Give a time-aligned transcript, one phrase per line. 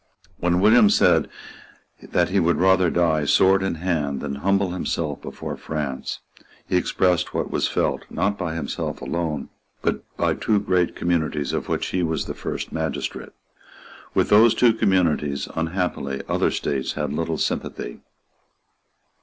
[0.39, 1.29] When William said
[2.01, 6.21] that he would rather die sword in hand than humble himself before France,
[6.67, 9.49] he expressed what was felt, not by himself alone,
[9.83, 13.33] but by two great communities of which he was the first magistrate.
[14.15, 18.01] With those two communities, unhappily, other states had little sympathy.